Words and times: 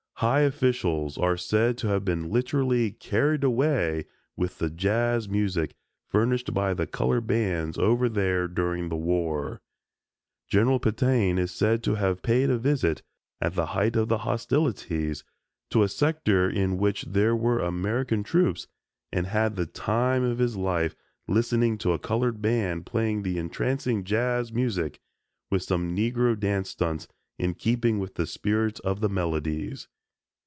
High 0.23 0.41
officials 0.41 1.17
are 1.17 1.35
said 1.35 1.79
to 1.79 1.87
have 1.87 2.05
been 2.05 2.29
literally 2.29 2.91
"carried 2.91 3.43
away" 3.43 4.05
with 4.37 4.59
the 4.59 4.69
"jazz" 4.69 5.27
music 5.27 5.73
furnished 6.07 6.53
by 6.53 6.75
the 6.75 6.85
colored 6.85 7.25
bands 7.25 7.75
"over 7.79 8.07
there" 8.07 8.47
during 8.47 8.89
the 8.89 8.95
war. 8.95 9.61
General 10.47 10.77
Petain 10.79 11.39
is 11.39 11.51
said 11.51 11.81
to 11.81 11.95
have 11.95 12.21
paid 12.21 12.51
a 12.51 12.59
visit, 12.59 13.01
at 13.41 13.55
the 13.55 13.65
height 13.73 13.95
of 13.95 14.09
the 14.09 14.19
hostilities, 14.19 15.23
to 15.71 15.81
a 15.81 15.89
sector 15.89 16.47
in 16.47 16.77
which 16.77 17.01
there 17.01 17.35
were 17.35 17.57
American 17.57 18.21
troops 18.21 18.67
and 19.11 19.25
had 19.25 19.55
"the 19.55 19.65
time 19.65 20.21
of 20.23 20.37
his 20.37 20.55
life" 20.55 20.95
listening 21.27 21.79
to 21.79 21.93
a 21.93 21.97
colored 21.97 22.43
band 22.43 22.85
playing 22.85 23.23
the 23.23 23.39
entrancing 23.39 24.03
"jazz" 24.03 24.53
music, 24.53 24.99
with 25.49 25.63
some 25.63 25.95
Negro 25.97 26.39
dance 26.39 26.69
stunts 26.69 27.07
in 27.39 27.55
keeping 27.55 27.97
with 27.97 28.13
the 28.13 28.27
spirit 28.27 28.79
of 28.81 28.99
the 29.01 29.09
melodies. 29.09 29.87